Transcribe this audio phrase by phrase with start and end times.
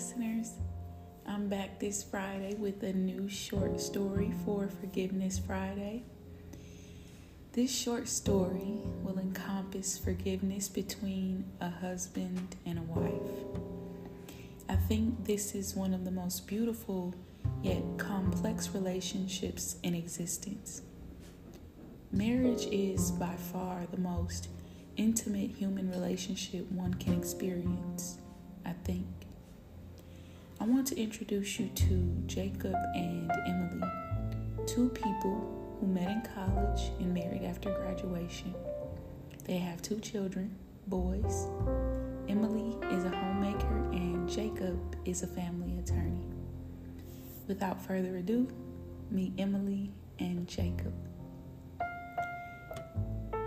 [0.00, 0.54] listeners.
[1.26, 6.04] I'm back this Friday with a new short story for Forgiveness Friday.
[7.52, 13.60] This short story will encompass forgiveness between a husband and a wife.
[14.70, 17.14] I think this is one of the most beautiful
[17.62, 20.80] yet complex relationships in existence.
[22.10, 24.48] Marriage is by far the most
[24.96, 28.16] intimate human relationship one can experience,
[28.64, 29.06] I think.
[30.60, 33.88] I want to introduce you to Jacob and Emily,
[34.66, 38.54] two people who met in college and married after graduation.
[39.46, 40.54] They have two children,
[40.86, 41.46] boys.
[42.28, 46.28] Emily is a homemaker and Jacob is a family attorney.
[47.48, 48.46] Without further ado,
[49.10, 50.92] meet Emily and Jacob.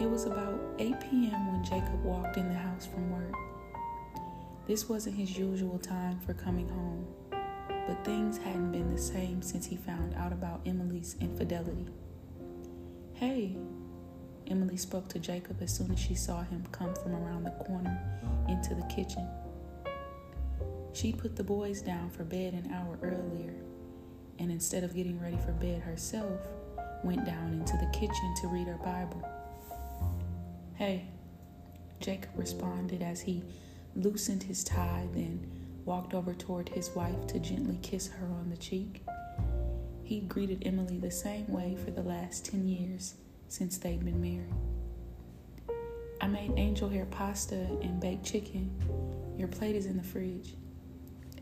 [0.00, 1.52] It was about 8 p.m.
[1.52, 3.53] when Jacob walked in the house from work.
[4.66, 7.06] This wasn't his usual time for coming home,
[7.86, 11.86] but things hadn't been the same since he found out about Emily's infidelity.
[13.12, 13.58] Hey,
[14.46, 18.00] Emily spoke to Jacob as soon as she saw him come from around the corner
[18.48, 19.28] into the kitchen.
[20.94, 23.54] She'd put the boys down for bed an hour earlier,
[24.38, 26.40] and instead of getting ready for bed herself,
[27.02, 29.28] went down into the kitchen to read her Bible.
[30.76, 31.04] Hey,
[32.00, 33.42] Jacob responded as he
[33.96, 35.50] loosened his tie, then
[35.84, 39.02] walked over toward his wife to gently kiss her on the cheek.
[40.02, 43.14] He'd greeted Emily the same way for the last 10 years
[43.48, 44.52] since they'd been married.
[46.20, 48.70] I made angel hair pasta and baked chicken.
[49.36, 50.54] Your plate is in the fridge,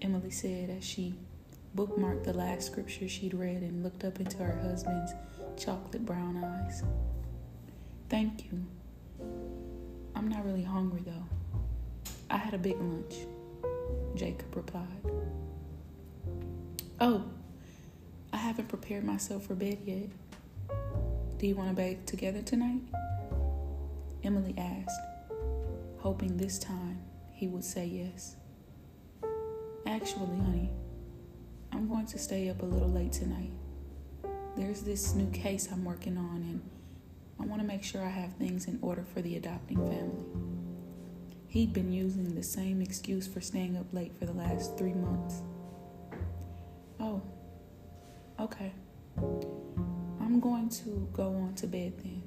[0.00, 1.14] Emily said as she
[1.76, 5.12] bookmarked the last scripture she'd read and looked up into her husband's
[5.56, 6.82] chocolate brown eyes.
[8.08, 8.66] Thank you.
[10.14, 11.26] I'm not really hungry though.
[12.32, 13.14] I had a big lunch,
[14.14, 14.86] Jacob replied.
[16.98, 17.24] Oh,
[18.32, 20.08] I haven't prepared myself for bed yet.
[21.36, 22.80] Do you want to bathe together tonight?
[24.24, 24.98] Emily asked,
[25.98, 27.02] hoping this time
[27.32, 28.36] he would say yes.
[29.86, 30.70] Actually, honey,
[31.70, 33.52] I'm going to stay up a little late tonight.
[34.56, 36.62] There's this new case I'm working on, and
[37.38, 40.71] I want to make sure I have things in order for the adopting family.
[41.52, 45.42] He'd been using the same excuse for staying up late for the last three months.
[46.98, 47.20] Oh,
[48.40, 48.72] okay.
[49.18, 52.22] I'm going to go on to bed then,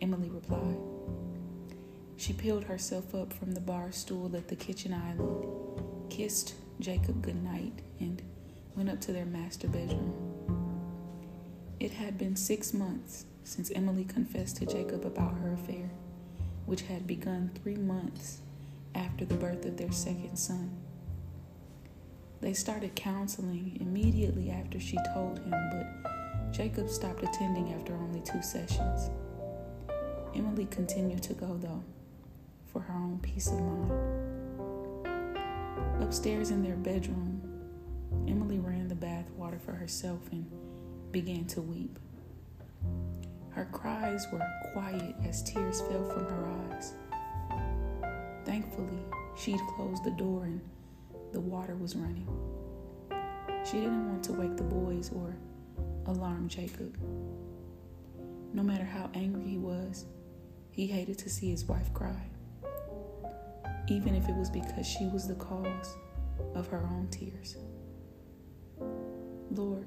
[0.00, 0.78] Emily replied.
[2.16, 7.80] She peeled herself up from the bar stool at the kitchen island, kissed Jacob goodnight,
[7.98, 8.22] and
[8.76, 10.14] went up to their master bedroom.
[11.80, 15.90] It had been six months since Emily confessed to Jacob about her affair
[16.66, 18.40] which had begun three months
[18.94, 20.70] after the birth of their second son.
[22.40, 28.42] They started counseling immediately after she told him, but Jacob stopped attending after only two
[28.42, 29.10] sessions.
[30.34, 31.82] Emily continued to go, though,
[32.72, 33.92] for her own peace of mind.
[36.02, 37.40] Upstairs in their bedroom,
[38.28, 40.44] Emily ran the bath water for herself and
[41.12, 41.98] began to weep.
[43.54, 46.94] Her cries were quiet as tears fell from her eyes.
[48.44, 48.98] Thankfully,
[49.36, 50.60] she'd closed the door and
[51.32, 52.28] the water was running.
[53.64, 55.36] She didn't want to wake the boys or
[56.06, 56.98] alarm Jacob.
[58.52, 60.06] No matter how angry he was,
[60.70, 62.26] he hated to see his wife cry,
[63.86, 65.96] even if it was because she was the cause
[66.56, 67.56] of her own tears.
[69.50, 69.86] Lord,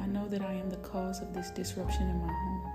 [0.00, 2.72] I know that I am the cause of this disruption in my home.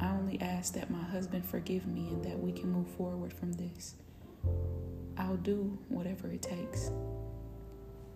[0.00, 3.52] I only ask that my husband forgive me and that we can move forward from
[3.52, 3.94] this.
[5.16, 6.90] I'll do whatever it takes.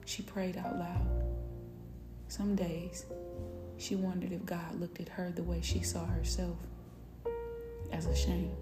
[0.05, 1.25] She prayed out loud.
[2.29, 3.07] Some days,
[3.77, 6.57] she wondered if God looked at her the way she saw herself
[7.93, 8.53] as a shame.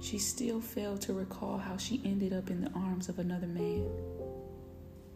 [0.00, 3.88] She still failed to recall how she ended up in the arms of another man.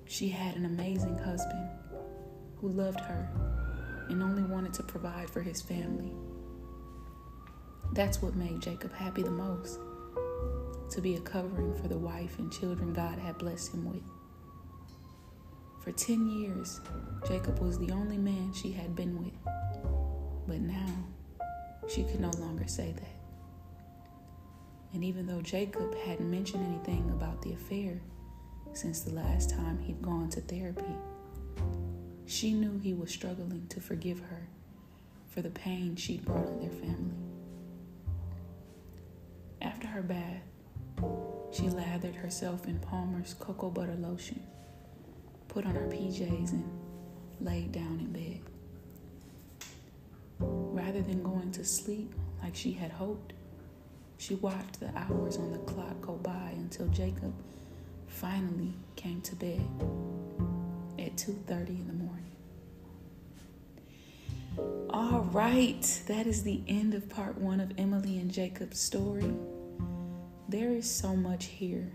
[0.08, 1.68] She had an amazing husband
[2.56, 3.28] who loved her
[4.08, 6.12] and only wanted to provide for his family.
[7.92, 9.80] That's what made Jacob happy the most
[10.90, 14.02] to be a covering for the wife and children God had blessed him with.
[15.82, 16.80] For 10 years,
[17.26, 19.34] Jacob was the only man she had been with.
[20.46, 20.94] But now,
[21.88, 23.16] she could no longer say that.
[24.92, 28.00] And even though Jacob hadn't mentioned anything about the affair,
[28.76, 30.84] since the last time he'd gone to therapy.
[32.26, 34.48] She knew he was struggling to forgive her
[35.28, 37.14] for the pain she'd brought on their family.
[39.62, 40.42] After her bath,
[41.52, 44.42] She lathered herself in Palmer's cocoa butter lotion,
[45.48, 46.64] put on her PJs, and
[47.40, 48.40] laid down in bed.
[50.38, 53.32] Rather than going to sleep like she had hoped,
[54.18, 57.32] she watched the hours on the clock go by until Jacob
[58.20, 59.60] finally came to bed
[60.98, 62.32] at 2:30 in the morning.
[64.88, 69.34] All right, that is the end of part 1 of Emily and Jacob's story.
[70.48, 71.92] There is so much here,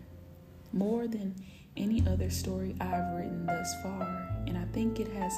[0.71, 1.33] more than
[1.75, 4.03] any other story I've written thus far,
[4.45, 5.33] and I think it has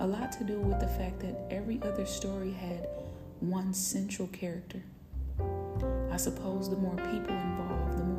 [0.00, 2.88] a lot to do with the fact that every other story had
[3.38, 4.82] one central character.
[6.10, 8.17] I suppose the more people involved, the more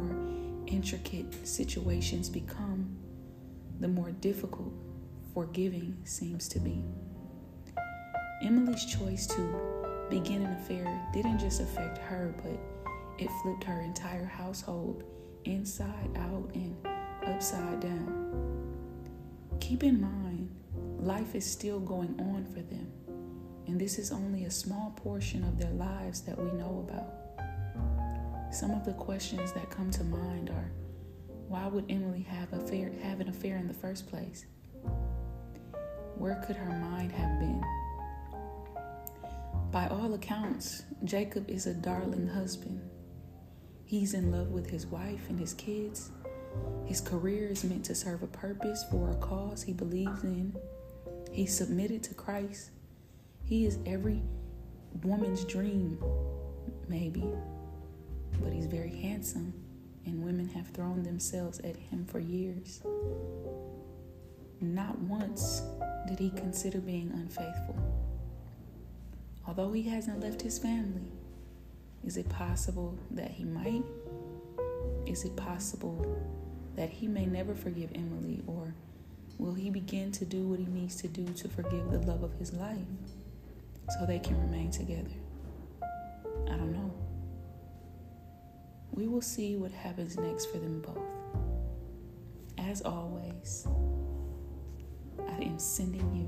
[0.69, 2.95] intricate situations become,
[3.80, 4.74] the more difficult
[5.33, 6.83] forgiving seems to be.
[8.42, 12.60] Emily's choice to begin an affair didn't just affect her, but
[13.18, 15.04] it flipped her entire household
[15.45, 16.75] inside out and
[17.25, 18.75] upside down.
[19.60, 20.50] Keep in mind,
[21.00, 22.92] life is still going on for them,
[23.68, 27.28] and this is only a small portion of their lives that we know about.
[28.51, 30.72] Some of the questions that come to mind are
[31.48, 34.46] why would Emily have, affair, have an affair in the first place?
[36.16, 37.63] Where could her mind have been?
[39.72, 42.81] By all accounts, Jacob is a darling husband.
[43.86, 46.12] He's in love with his wife and his kids.
[46.86, 50.56] His career is meant to serve a purpose for a cause he believes in.
[51.31, 52.72] He's submitted to Christ.
[53.44, 54.24] He is every
[55.04, 56.00] woman's dream,
[56.88, 57.24] maybe.
[58.41, 59.53] But he's very handsome,
[60.05, 62.81] and women have thrown themselves at him for years.
[64.61, 65.61] Not once
[66.07, 67.77] did he consider being unfaithful.
[69.47, 71.11] Although he hasn't left his family,
[72.05, 73.83] is it possible that he might?
[75.05, 76.05] Is it possible
[76.75, 78.73] that he may never forgive Emily, or
[79.37, 82.33] will he begin to do what he needs to do to forgive the love of
[82.33, 82.77] his life
[83.97, 85.09] so they can remain together?
[85.81, 86.93] I don't know.
[89.00, 90.98] We will see what happens next for them both.
[92.57, 93.66] As always,
[95.25, 96.28] I am sending you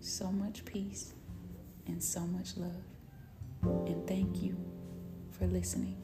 [0.00, 1.12] so much peace
[1.86, 2.82] and so much love.
[3.86, 4.56] And thank you
[5.32, 6.02] for listening.